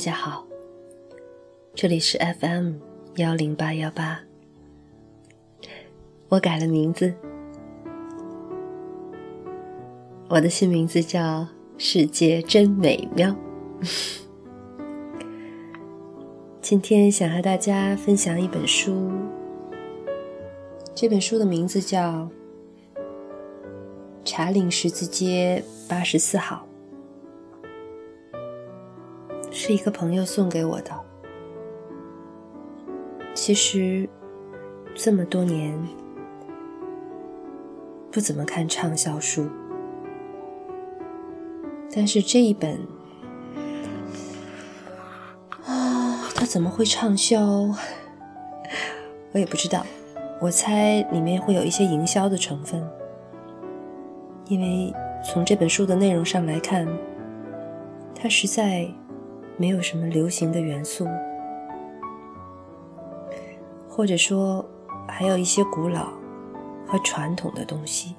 [0.00, 0.46] 大家好，
[1.74, 2.76] 这里是 FM
[3.16, 4.18] 幺零八幺八，
[6.30, 7.12] 我改了名字，
[10.30, 13.36] 我的新名字叫世界真美妙。
[16.62, 19.10] 今天想和大家分享一本书，
[20.94, 22.26] 这本书的名字叫
[24.24, 26.66] 《茶陵十字街八十四号》。
[29.70, 30.90] 是一个朋友送给我的。
[33.34, 34.08] 其实，
[34.96, 35.80] 这么多年
[38.10, 39.48] 不怎么看畅销书，
[41.94, 42.80] 但是这一本
[45.64, 47.40] 啊，它怎么会畅销？
[49.30, 49.86] 我也不知道。
[50.40, 52.84] 我猜里面会有一些营销的成分，
[54.48, 54.92] 因为
[55.24, 56.88] 从这本书的内容上来看，
[58.16, 58.92] 它实在。
[59.60, 61.06] 没有什么流行的元素，
[63.86, 64.64] 或者说
[65.06, 66.06] 还有一些古老
[66.86, 68.16] 和传统的东西。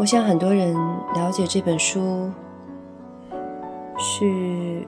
[0.00, 0.74] 我想很多人
[1.14, 2.28] 了解这本书
[3.96, 4.84] 是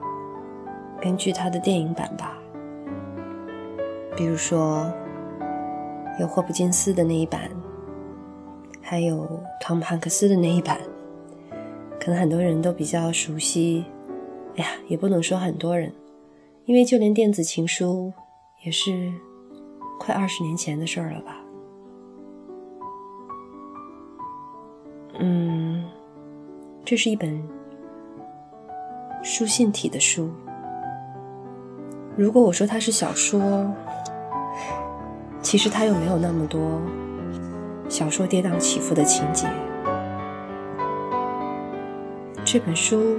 [0.99, 2.37] 根据它的电影版吧，
[4.13, 4.91] 比如说
[6.19, 7.49] 有霍普金斯的那一版，
[8.81, 9.25] 还有
[9.61, 10.77] 汤姆汉克斯的那一版。
[12.03, 13.85] 可能很多人都比较熟悉，
[14.55, 15.93] 哎呀，也不能说很多人，
[16.65, 18.11] 因为就连电子情书
[18.65, 19.13] 也是
[19.99, 21.37] 快二十年前的事儿了吧。
[25.19, 25.85] 嗯，
[26.83, 27.39] 这是一本
[29.21, 30.31] 书信体的书。
[32.17, 33.71] 如果我说它是小说，
[35.39, 36.81] 其实它又没有那么多
[37.87, 39.45] 小说跌宕起伏的情节。
[42.51, 43.17] 这本书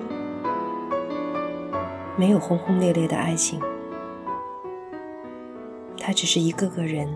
[2.19, 3.59] 没有轰轰烈烈的爱情，
[5.97, 7.09] 它只是一个个人，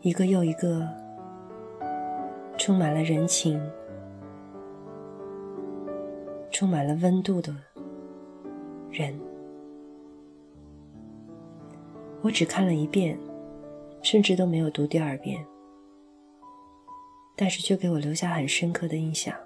[0.00, 0.88] 一个又一个
[2.56, 3.60] 充满了人情、
[6.50, 7.54] 充满了温度的
[8.90, 9.20] 人。
[12.22, 13.18] 我只看了一遍，
[14.00, 15.44] 甚至都没有读第二遍，
[17.36, 19.36] 但是却给我留下很深刻的印象。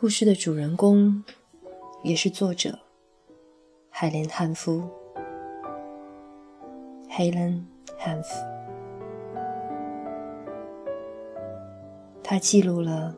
[0.00, 1.22] 故事的主人公，
[2.02, 2.78] 也是作者
[3.90, 4.88] 海莲·汉夫
[7.10, 7.64] （Helen
[7.98, 8.24] Hanf）。
[12.22, 13.14] 他记录了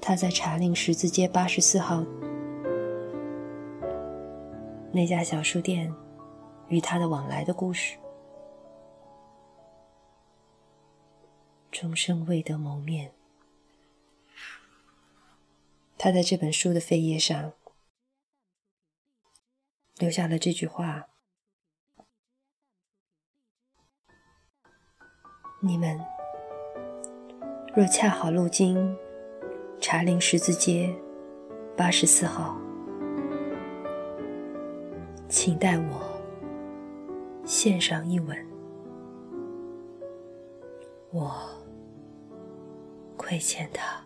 [0.00, 2.04] 他在茶陵十字街八十四号
[4.90, 5.94] 那家小书店
[6.66, 7.96] 与他的往来的故事。
[11.70, 13.12] 终生未得谋面。
[16.00, 17.52] 他在这本书的扉页上
[19.96, 21.08] 留下了这句话
[25.60, 26.00] ：“你们
[27.74, 28.96] 若恰好路经
[29.80, 30.94] 茶陵十字街
[31.76, 32.56] 八十四号，
[35.28, 36.22] 请代我
[37.44, 38.38] 献上一吻。
[41.10, 41.34] 我
[43.16, 44.00] 亏欠他。”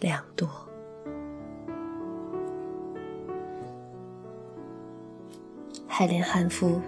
[0.00, 0.48] 两朵。
[5.86, 6.80] 海莲·汉夫，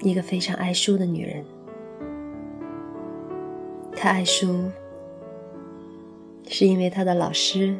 [0.00, 1.44] 一个非常爱书的女人。
[3.96, 4.70] 她爱书，
[6.46, 7.76] 是因为她的老师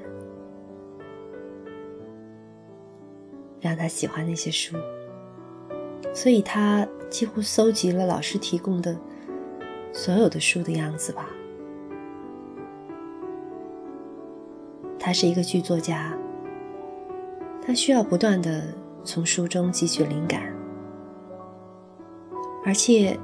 [3.60, 4.76] 让她喜欢那些书，
[6.12, 8.98] 所以她几乎搜集了老师提供的
[9.92, 11.30] 所有的书的样子吧。
[15.08, 16.12] 他是一个剧作家，
[17.66, 18.62] 他需要不断的
[19.04, 20.42] 从书中汲取灵感，
[22.62, 23.18] 而且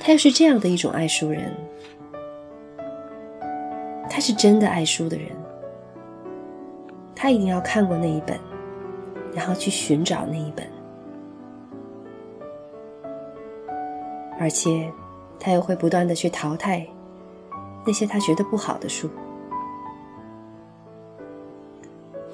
[0.00, 1.54] 他又是这样的一种爱书人，
[4.10, 5.28] 他是真的爱书的人，
[7.14, 8.36] 他一定要看过那一本，
[9.32, 10.66] 然后去寻找那一本，
[14.40, 14.92] 而且
[15.38, 16.84] 他又会不断的去淘汰
[17.86, 19.08] 那些他觉得不好的书。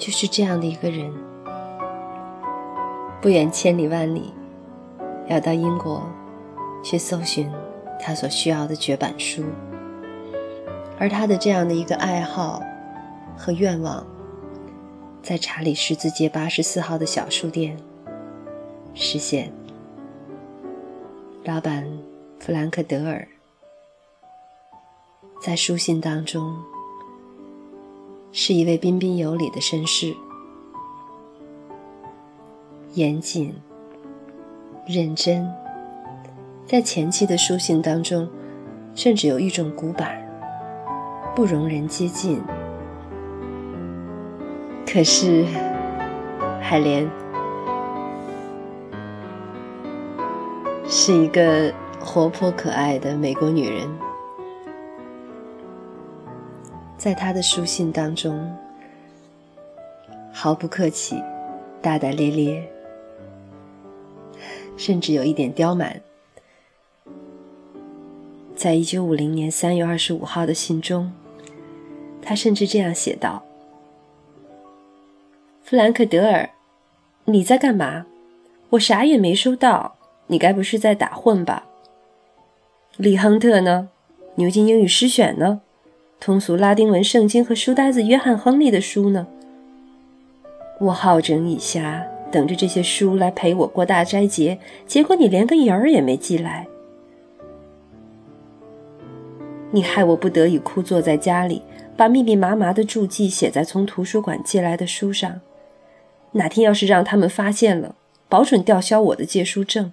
[0.07, 1.13] 就是这样的一个人，
[3.21, 4.33] 不远千里万里，
[5.27, 6.09] 要到英国
[6.81, 7.51] 去搜寻
[7.99, 9.43] 他所需要的绝版书，
[10.97, 12.63] 而他的这样的一个爱好
[13.37, 14.07] 和愿望，
[15.25, 17.77] 在查理十字街八十四号的小书店
[18.95, 19.53] 实现。
[21.43, 21.85] 老板
[22.39, 23.27] 弗兰克·德尔
[25.43, 26.57] 在书信当中
[28.33, 30.15] 是一位彬彬有礼的绅士，
[32.95, 33.55] 严谨、
[34.87, 35.51] 认真，
[36.67, 38.29] 在前期的书信当中，
[38.95, 40.23] 甚至有一种古板，
[41.35, 42.41] 不容人接近。
[44.87, 45.45] 可是，
[46.61, 47.09] 海莲
[50.89, 53.89] 是一个活泼可爱的美国女人，
[57.07, 58.53] 在他的书信当中，
[60.33, 61.23] 毫不客气，
[61.81, 62.69] 大大咧咧，
[64.77, 66.03] 甚至有一点刁蛮。
[68.57, 71.13] 在一九五零年三月二十五号的信中，
[72.21, 73.45] 他甚至这样写道。
[75.63, 76.51] 弗兰克·德尔，
[77.27, 78.07] 你在干嘛？
[78.71, 81.69] 我啥也没收到，你该不是在打混吧？
[82.97, 83.91] 李亨特呢？
[84.35, 85.61] 牛津英语诗选呢？
[86.19, 89.27] 通俗拉丁文圣经和书呆子约翰·亨利的书呢？
[90.81, 92.03] 我好整以暇，
[92.33, 96.67] 等着这些书来陪我过大斋节，结果你连个影儿也没寄来。
[99.71, 101.63] 你害我不得已枯坐在家里，
[101.97, 105.41] 把密密麻麻的注记写在从图书馆借来的书上。
[106.33, 107.95] 哪天要是让他们发现了，
[108.29, 109.93] 保准吊销我的借书证。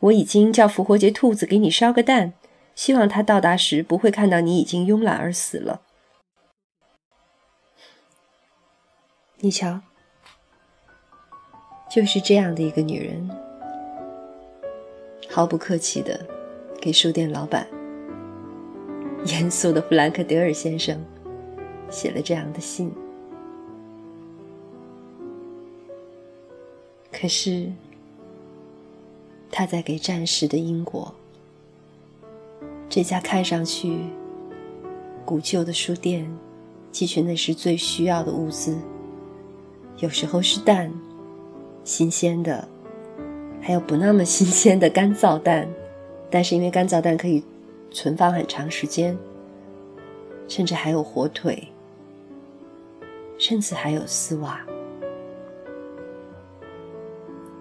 [0.00, 2.32] 我已经叫复活节兔子给你烧个蛋，
[2.74, 5.82] 希望他到达时不会看到你已经慵懒而死了。
[9.42, 9.80] 你瞧，
[11.90, 13.30] 就是这样的一个女人，
[15.28, 16.26] 毫不客气的
[16.80, 17.66] 给书店老板、
[19.24, 21.02] 严肃的弗兰克·德尔先生
[21.90, 22.92] 写了这样的信。
[27.10, 27.70] 可是，
[29.50, 31.14] 他在给战时的英国
[32.90, 34.00] 这家看上去
[35.24, 36.28] 古旧的书店
[36.90, 38.76] 寄去那时最需要的物资，
[39.98, 40.92] 有时候是蛋，
[41.84, 42.66] 新鲜的，
[43.60, 45.68] 还有不那么新鲜的干燥蛋，
[46.28, 47.44] 但是因为干燥蛋可以
[47.92, 49.16] 存放很长时间，
[50.48, 51.68] 甚至还有火腿，
[53.38, 54.60] 甚至还有丝袜。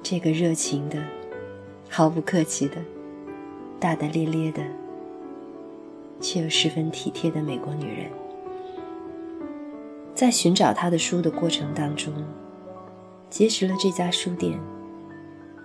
[0.02, 0.98] 这个热情的、
[1.88, 2.78] 毫不客气的、
[3.80, 4.64] 大大咧咧的，
[6.22, 8.12] 却又十分体贴的美国女人，
[10.14, 12.14] 在寻找她的书的过程当中，
[13.30, 14.60] 结识了这家书店，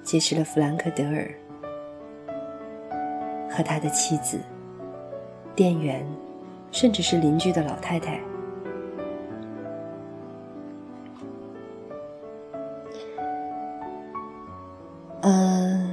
[0.03, 1.35] 结识了弗兰克·德尔
[3.51, 4.39] 和他的妻子、
[5.55, 6.07] 店员，
[6.71, 8.21] 甚至是邻居的老太太。
[15.23, 15.89] 嗯，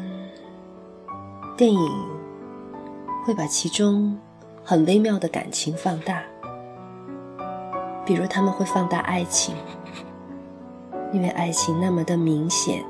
[1.56, 1.92] 电影
[3.26, 4.20] 会把其中
[4.64, 6.24] 很微妙的感情放大，
[8.06, 9.56] 比如他们会放大爱情，
[11.12, 12.84] 因为爱情那么的明显，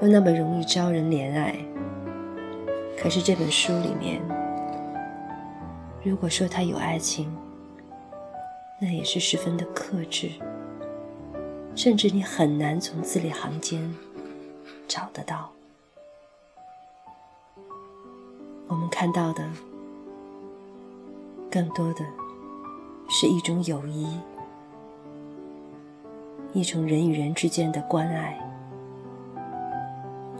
[0.00, 1.54] 又那么容易招人怜爱。
[2.98, 4.22] 可是这本书里面，
[6.04, 7.36] 如果说他有爱情，
[8.80, 10.30] 那也是十分的克制，
[11.74, 13.94] 甚至你很难从字里行间
[14.86, 15.50] 找得到。
[18.68, 19.44] 我们看到的，
[21.52, 22.02] 更多的
[23.10, 24.06] 是一种友谊，
[26.54, 28.40] 一种人与人之间的关爱，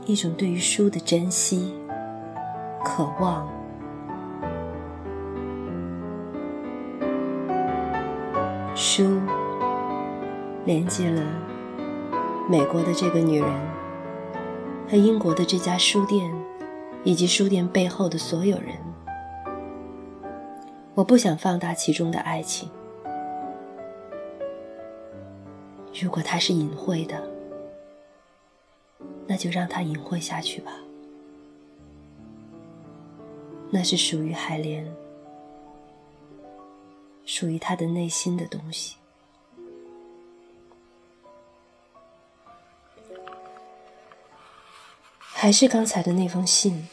[0.07, 1.75] 一种对于书的珍惜、
[2.83, 3.47] 渴望。
[8.75, 9.21] 书
[10.65, 11.23] 连接了
[12.49, 13.51] 美国的这个女人
[14.89, 16.33] 和英国的这家书店。
[17.05, 18.77] 以及书店背后的所有人，
[20.95, 22.69] 我不想放大其中的爱情。
[26.01, 27.23] 如果它是隐晦的，
[29.27, 30.73] 那就让它隐晦下去吧。
[33.71, 34.87] 那是属于海莲，
[37.25, 38.97] 属于他的内心的东西。
[45.21, 46.87] 还是刚才的那封信，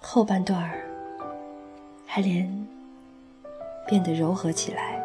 [0.00, 0.87] 后半段儿，
[2.10, 2.66] 海莲
[3.86, 4.98] 变得柔和起来。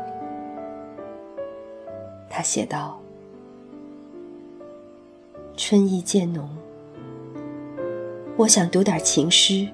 [2.29, 2.98] 他写道
[5.57, 6.50] ：“春意渐浓，
[8.38, 9.67] 我想读点情诗，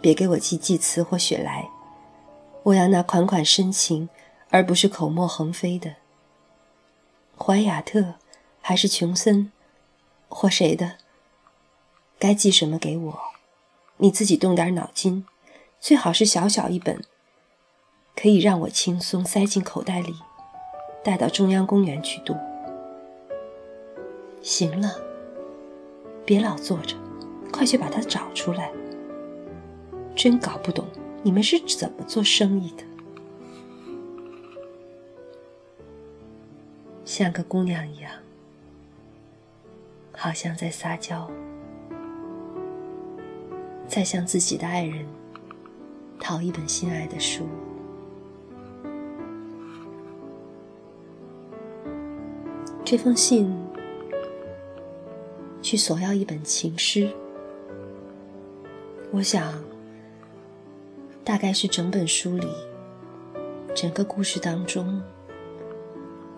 [0.00, 1.68] 别给我寄寄词或雪莱，
[2.62, 4.08] 我要那款款深情，
[4.48, 5.96] 而不是口沫横飞的。
[7.36, 8.14] 怀亚特
[8.62, 9.52] 还是琼森？”
[10.32, 10.94] 或谁的，
[12.18, 13.20] 该寄什么给我，
[13.98, 15.26] 你自己动点脑筋，
[15.80, 17.00] 最好是小小一本，
[18.14, 20.14] 可以让我轻松塞进口袋里，
[21.02, 22.36] 带到中央公园去读。
[24.42, 25.00] 行了，
[26.26, 26.94] 别老坐着，
[27.50, 28.70] 快去把它找出来。
[30.14, 30.86] 真搞不懂
[31.22, 32.84] 你们是怎么做生意的，
[37.06, 38.12] 像个姑娘一样，
[40.12, 41.30] 好像在撒娇，
[43.88, 45.06] 在向自己的爱人
[46.30, 47.44] 好一本心爱的书。
[52.84, 53.52] 这封信
[55.60, 57.10] 去索要一本情诗，
[59.10, 59.52] 我想。
[61.24, 62.46] 大概是整本书里，
[63.74, 65.02] 整个故事当中，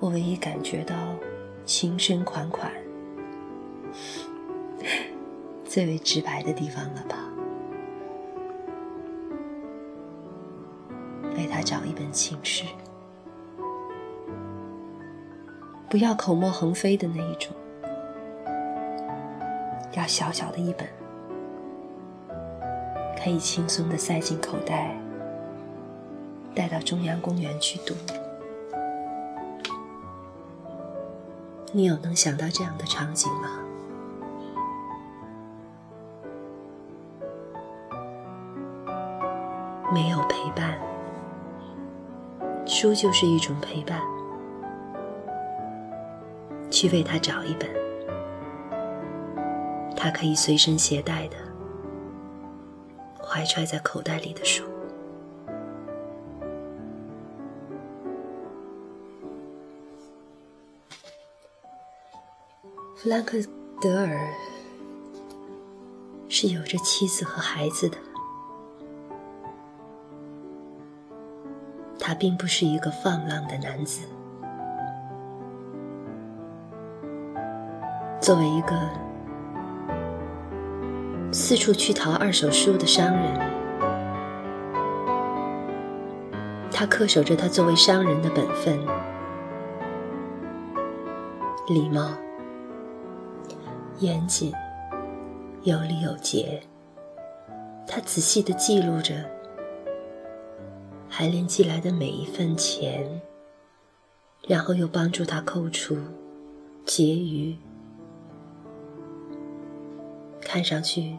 [0.00, 0.94] 我唯一感觉到
[1.66, 2.72] 情深款款、
[5.66, 7.31] 最为直白的地方了吧？
[11.52, 12.64] 他找一本情诗，
[15.90, 17.54] 不要口沫横飞的那一种，
[19.92, 20.88] 要小小的一本。
[23.22, 24.96] 可以轻松的塞进口袋，
[26.54, 27.94] 带到中央公园去读。
[31.70, 33.58] 你有能想到这样的场景吗？
[39.92, 40.78] 没有陪伴，
[42.66, 44.00] 书就是一种陪伴。
[46.70, 47.68] 去为他找一本，
[49.94, 51.36] 他可以随身携带的。
[53.22, 54.64] 怀揣在口袋里的书。
[62.96, 63.36] 弗兰克·
[63.80, 64.28] 德尔
[66.28, 67.98] 是有着妻子和孩子的，
[72.12, 74.02] 他并不是一个放浪的男子。
[78.20, 78.76] 作为一个。
[81.32, 83.40] 四处去淘二手书的商人，
[86.70, 88.78] 他恪守着他作为商人的本分：
[91.68, 92.10] 礼貌、
[94.00, 94.52] 严谨、
[95.62, 96.62] 有礼有节。
[97.86, 99.14] 他仔细的记录着
[101.14, 103.20] 海莲寄来的每一份钱，
[104.48, 105.94] 然后又帮助他扣除
[106.86, 107.54] 结余。
[110.40, 111.18] 看上去，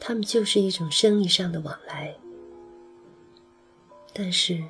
[0.00, 2.16] 他们就是一种生意上的往来。
[4.14, 4.64] 但是，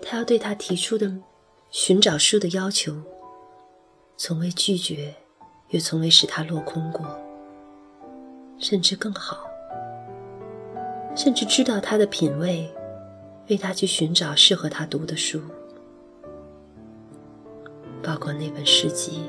[0.00, 1.14] 他要对他提出的
[1.68, 2.96] 寻找书的要求，
[4.16, 5.14] 从未拒绝，
[5.68, 7.06] 也从未使他落空过。
[8.58, 9.45] 甚至更好，
[11.16, 12.70] 甚至知道他的品味，
[13.48, 15.40] 为他去寻找适合他读的书，
[18.02, 19.24] 包括那本诗集。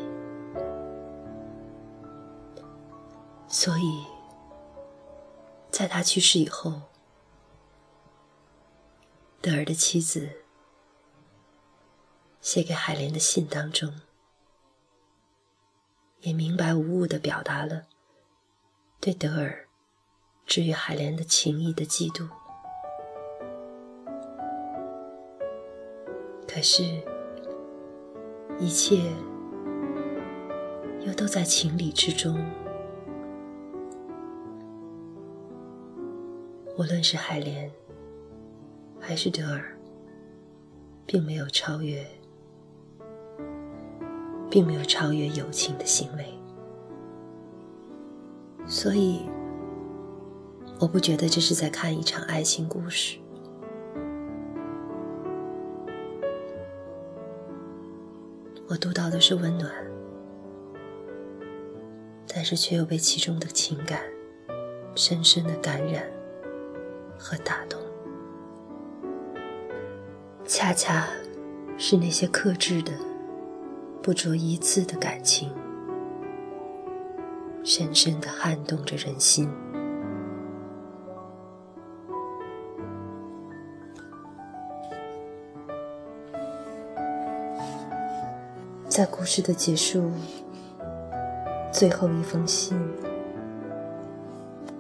[3.48, 4.04] 所以，
[5.72, 6.82] 在他去世以后，
[9.42, 10.30] 德尔的妻子
[12.42, 14.02] 写给海莲的信当中，
[16.20, 17.84] 也明白无误的表达了
[19.00, 19.67] 对德尔
[20.48, 22.26] 至于海莲的情谊的嫉妒。
[26.48, 26.84] 可是，
[28.58, 29.12] 一切
[31.06, 32.40] 又都在情理之中。
[36.78, 37.70] 无论是海莲，
[39.00, 39.78] 还是德尔，
[41.06, 42.06] 并没有超越，
[44.50, 46.26] 并没有超越友情的行为，
[48.66, 49.28] 所以
[50.80, 53.18] 我不觉得这是在看一场爱情故事。
[58.68, 59.72] 我读到的是温暖，
[62.28, 64.02] 但是却又被其中的情感
[64.96, 66.04] 深深的感染。
[67.20, 67.82] 和打动，
[70.46, 71.08] 恰恰
[71.76, 72.94] 是那些克制的、
[74.04, 75.52] 不着一字的感情，
[77.64, 79.50] 深深的撼动着人心。
[88.98, 90.12] 在故事的结束，
[91.72, 92.76] 最后一封信，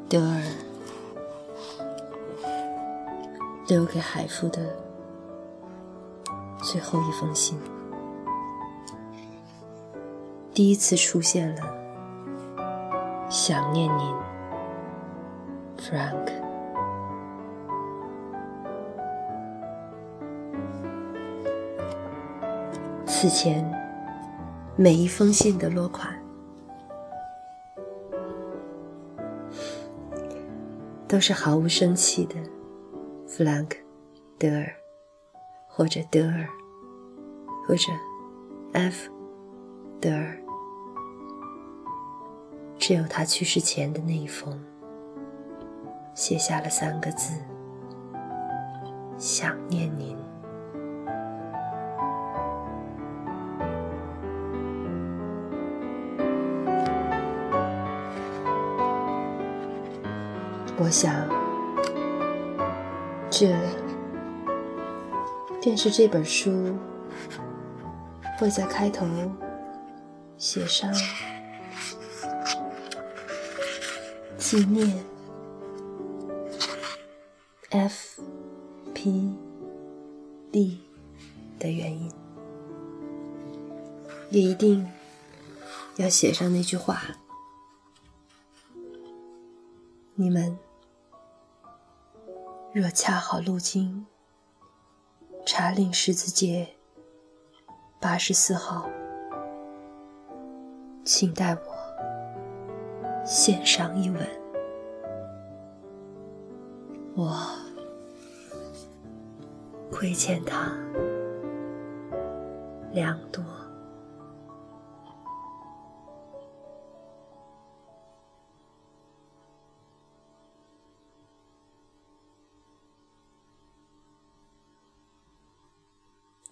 [0.10, 0.42] 德尔。
[3.68, 4.76] 留给海夫的
[6.64, 7.60] 最后一封信，
[10.52, 11.62] 第一次出现了
[13.30, 14.16] 想念您
[15.78, 16.32] ，Frank。
[23.06, 23.64] 此前
[24.80, 26.16] 每一封信的落款
[31.08, 32.36] 都是毫无生气的
[33.26, 33.76] 弗兰克·
[34.38, 34.72] 德尔，
[35.68, 36.48] 或者德尔，
[37.68, 37.92] 或者
[38.74, 39.10] F
[40.00, 40.38] 德尔。
[42.78, 44.64] 只有他去世前的那一封，
[46.14, 47.34] 写下了三个字
[49.18, 50.16] ：“想念您。”
[60.80, 61.28] 我想，
[63.32, 63.54] 这
[65.60, 66.78] 便是这本书
[68.38, 69.06] 会在开头
[70.38, 70.94] 写上。
[74.38, 75.04] 纪念
[77.72, 78.22] F
[78.94, 79.36] P
[80.52, 80.80] D
[81.60, 82.12] 的原因，
[84.30, 84.90] 也一定
[85.98, 87.02] 要写上那句话：
[90.16, 90.58] 你们
[92.80, 94.06] 若恰好路经
[95.48, 96.76] 查令十字街
[98.00, 98.88] 八十四号，
[101.04, 103.26] 请代我。
[103.26, 104.22] 献上一吻，
[107.16, 107.36] 我
[109.92, 110.72] 亏欠他
[112.92, 113.44] 良多。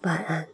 [0.06, 0.45] 晚安。